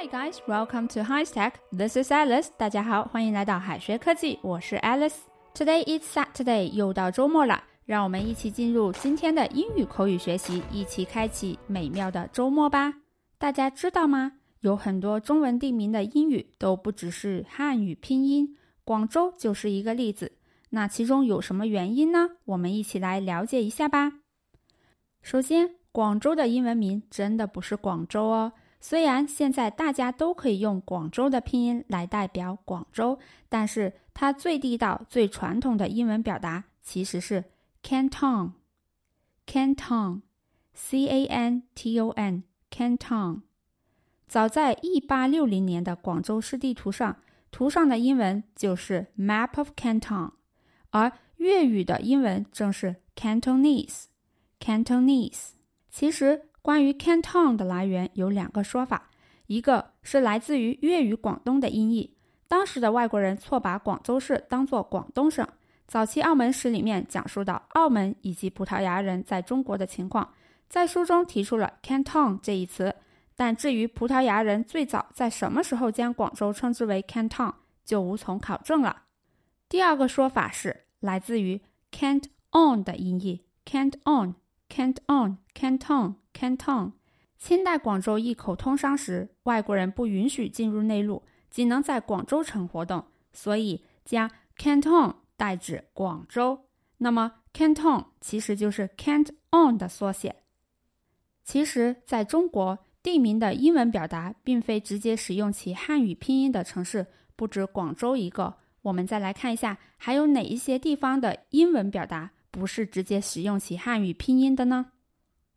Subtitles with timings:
[0.00, 1.52] Hi guys, welcome to High Tech.
[1.70, 2.48] This is Alice.
[2.56, 5.16] 大家好，欢迎来到海学科技，我是 Alice。
[5.54, 12.94] Today is Saturday，又到周末了，让我们一起进入今天的英语口语学习，一起开启美妙的周末吧。
[13.36, 14.32] 大家知道吗？
[14.60, 20.32] 有很多中文地名的英语都不只是汉语拼音，广州就是一个例子。
[20.70, 22.30] 那其中有什么原因呢？
[22.46, 24.12] 我们一起来了解一下吧。
[25.20, 28.52] 首先，广州的英文名真的不是广州哦。
[28.82, 37.44] 虽然现在大家都可以用广州的拼音来代表广州，但是它最地道、最传统的英文表达其实是
[37.82, 38.52] Canton。
[39.46, 43.42] Canton，C A N T O N，Canton。
[44.26, 47.18] 早在一八六零年的广州市地图上，
[47.50, 50.30] 图上的英文就是 Map of Canton，
[50.88, 54.04] 而粤语的英文正是 Cantonese。
[54.58, 55.50] Cantonese。
[55.90, 56.46] 其实。
[56.62, 59.10] 关于 Canton 的来源有两个说法，
[59.46, 62.16] 一个是来自于粤语广东的音译，
[62.48, 65.46] 当时的外国人错把广州市当作广东省。
[65.86, 70.32] 早期澳门史里面讲述到澳门以及葡萄牙人在中国的情况，
[70.68, 72.94] 在书中提出了 Canton 这一词，
[73.34, 79.02] 但至于葡萄牙人最早在什么时候将广州称之为 Canton，就无从考证了。
[79.68, 84.34] 第二个说法是来自于 Cant on 的音译 Canton
[84.70, 86.92] Canton，Canton，Canton
[87.36, 96.66] 清代广州一口通商时，外国人不允许进入内陆，仅能在广州城活动，所以将 Canton 代指广州。
[96.98, 100.36] 那么 Canton 其实就是 Canton 的缩写。
[101.42, 108.58] 其实，在中国，地名的英文表达并非直接使用其汉语拼音的城市不止广州一个。
[108.82, 114.92] 我们再来看一下，还有哪一些地方的英文表达不是直接使用其汉语拼音的呢？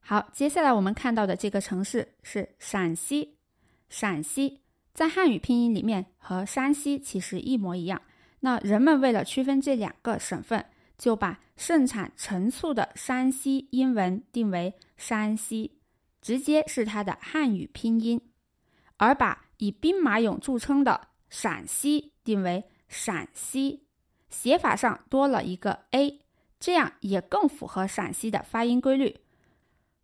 [0.00, 3.36] 好，接下来我们看到的这个城市是陕西。
[3.88, 4.60] 陕西
[4.94, 8.00] 在汉语拼音里面和山西其实一模一样。
[8.40, 10.64] 那人们为了区分这两个省份，
[10.96, 15.78] 就把盛产陈醋的山西英文定为山西，
[16.22, 18.18] 直接是它的汉语拼音；
[18.96, 23.84] 而把以兵马俑著称的陕西定为陕西，
[24.30, 26.20] 写法上多了一个 a，
[26.60, 29.16] 这样也更符合陕西的发音规律。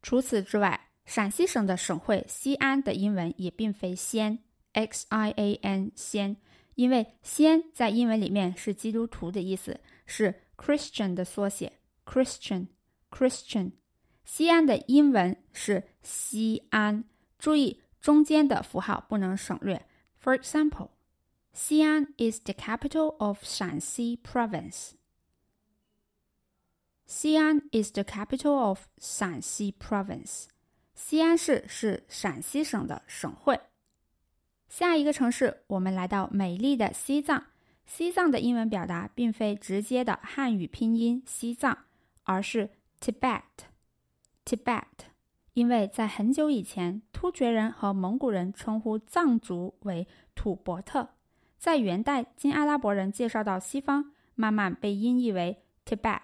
[0.00, 4.38] 除此之外，陕西省的省会西安的英文也并非“先
[4.72, 6.36] ”（x i a n） 先，
[6.76, 11.72] 因为“先”在英文里面是基督徒的意思，是 Christian 的缩写
[12.06, 12.68] ，Christian
[13.10, 13.72] Christian。
[14.24, 17.04] 西安的英文是西安，
[17.38, 19.84] 注意中间的符号不能省略。
[20.22, 20.90] For example，
[21.52, 24.92] 西安 is the capital of Shanxi Province。
[27.06, 30.46] 西安 is the capital of 陕西 province。
[30.94, 33.60] 西安市是陕西省的省会。
[34.68, 37.44] 下一个城市，我们来到美丽的西藏。
[37.86, 41.76] 西藏的英文表达并非直接的汉语拼音西藏，
[42.22, 43.42] 而是 Tibet。
[44.46, 44.84] Tibet，
[45.52, 51.10] 因为在很久以前，突厥人和蒙古人称呼藏族为土伯特，
[51.58, 56.20] 在元代经阿拉伯人介绍到西方，慢慢被音译为 Tibet。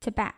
[0.00, 0.32] Tibet。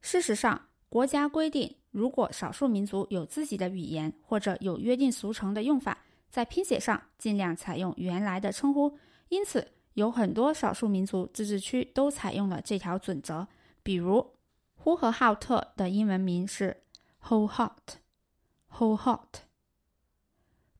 [0.00, 5.98] 事实上，国家规定，如果少数民族有自己的语言或者有约定俗成的用法，
[6.30, 8.98] 在拼写上尽量采用原来的称呼。
[9.28, 13.46] 因此，有很多少数民族自治区都采用了这条准则。
[13.82, 14.34] 比如，
[14.74, 16.82] 呼和浩特的英文名是
[17.22, 19.40] Ho Hot，Ho Hot。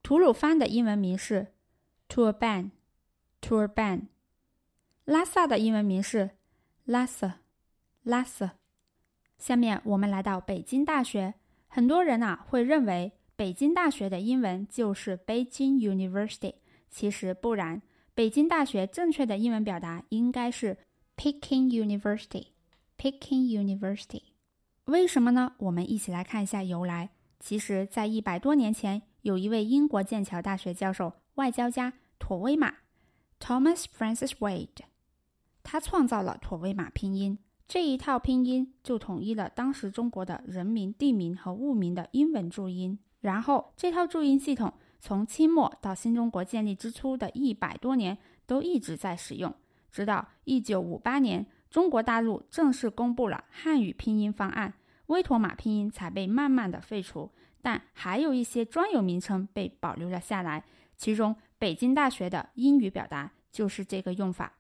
[0.03, 1.55] 吐鲁番的英文名是
[2.09, 4.09] Turban，Turban。
[5.05, 6.31] 拉萨的英文名是
[6.87, 7.44] Lhasa。
[8.05, 8.55] 拉萨。
[9.37, 11.35] 下面我们来到北京大学。
[11.67, 16.55] 很多人啊会认为北京大学的英文就是 Beijing University，
[16.89, 17.83] 其实不然。
[18.15, 20.79] 北京大学正确的英文表达应该是
[21.17, 22.47] Peking University。
[22.97, 24.23] Peking University。
[24.85, 25.55] 为什么呢？
[25.59, 27.11] 我们一起来看一下由来。
[27.41, 32.73] 其实，在一百多年前，有一位英国剑桥大学教授、外交家妥威玛
[33.41, 34.85] （Thomas Francis Wade），
[35.65, 37.39] 他创造了妥威玛拼音。
[37.67, 42.99] 这一套拼音就统一了当时中国的人名、地名和物名的英文注音。
[43.21, 49.53] 然后，这套注音系统从清末到新中国建立之初的一百多年都一直在使用，
[49.91, 54.75] 直到一九五八年，中国大陆正式公布了汉语拼音方案，
[55.07, 57.31] 威妥玛拼音才被慢慢的废除。
[57.63, 60.63] 但还有一些专有名称被保留了下来，
[60.99, 64.53] 其中北京大学的英语表达就是这个用法。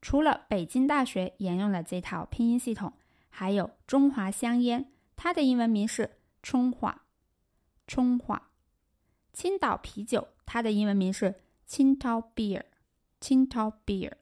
[0.00, 2.92] 除了北京大学沿用了这套拼音系统，
[3.28, 7.06] 还有中华香烟，它的英文名是冲化，
[7.86, 8.50] 冲化。
[9.32, 12.64] 青岛啤酒，它的英文名是青岛 beer，
[13.20, 14.12] 青岛 beer。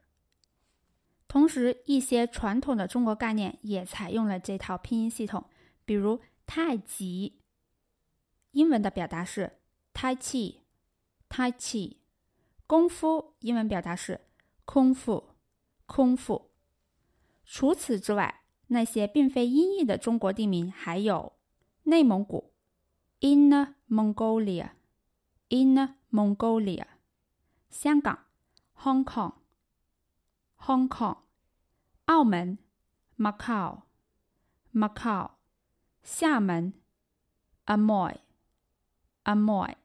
[1.29, 5.45] 同时，一些传统的中国概念也采用了这套拼音系统，
[5.85, 7.41] 比如太极，
[8.53, 9.59] 英文的表达是
[9.93, 11.97] Tai Chi，Tai Chi。
[12.67, 14.21] 功夫，英文表达是
[14.65, 15.36] 空腹，
[15.87, 16.51] 空腹。
[17.45, 21.35] 除此之外，那些并非音译的中国地名还有
[21.85, 22.53] 内蒙古
[23.21, 26.85] （Inner Mongolia），Inner Mongolia；
[27.71, 28.27] 香港
[28.77, 31.19] （Hong Kong），Hong Kong；
[32.07, 32.59] 澳门
[33.17, 35.31] （Macau），Macau；
[36.03, 36.73] 厦门
[37.67, 39.77] （Amoy），Amoy；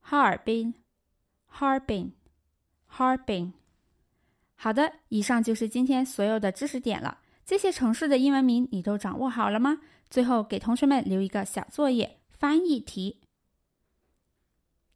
[0.00, 0.74] 哈尔滨
[1.50, 3.52] （Harbin），Harbin。
[4.61, 7.19] 好的，以上就是今天所有的知识点了。
[7.45, 9.79] 这些城市的英文名你都掌握好了吗？
[10.09, 13.21] 最后给同学们留一个小作业翻译题。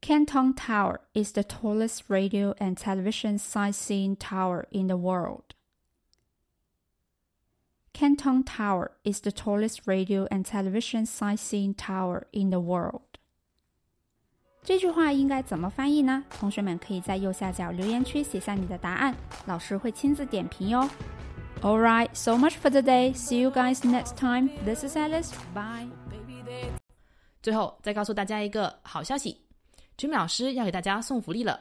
[0.02, 5.54] Canton Tower is the tallest radio and television sightseeing tower in the world.
[7.94, 13.05] Canton Tower is the tallest radio and television sightseeing tower in the world.
[14.67, 16.25] 这句话应该怎么翻译呢？
[16.41, 19.15] 同学们可以在右下角留言区写下你的答案，
[19.47, 20.91] 老师会亲自点评哟。
[21.63, 23.15] Alright, so much for today.
[23.15, 24.51] See you guys next time.
[24.65, 25.31] This is Alice.
[25.55, 25.89] Bye.
[27.41, 29.41] 最后再告诉大家一个好消息
[29.97, 31.61] ，Jimmy 老师要给大家送福利了。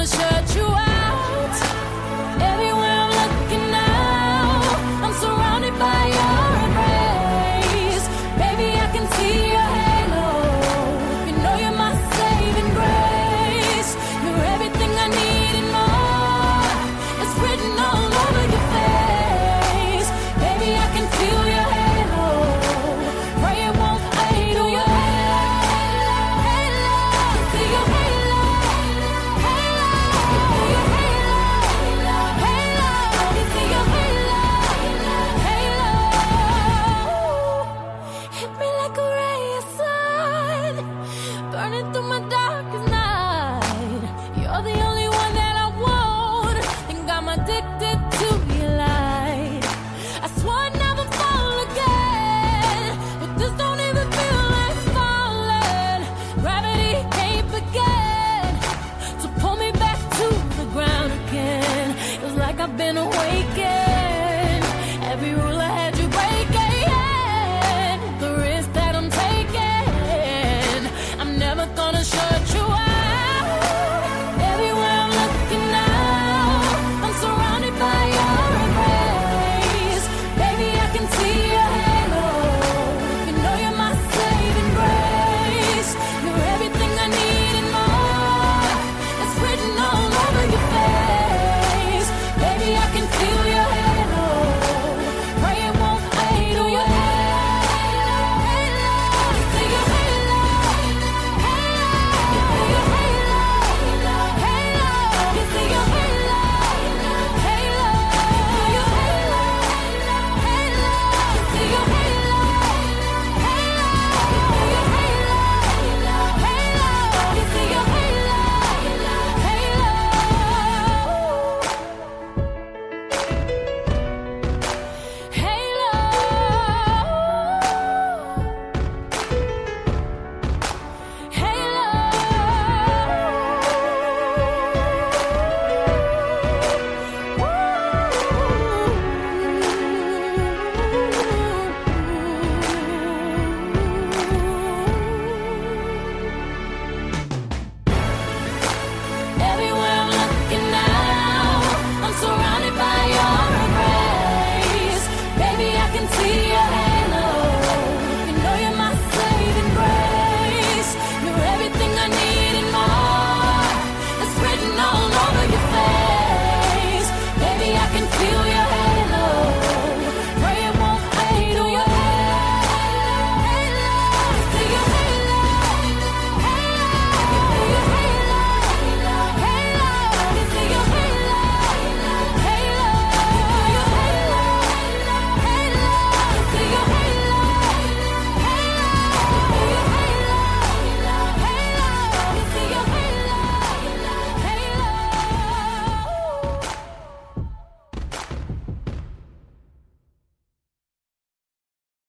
[0.00, 0.29] wanna show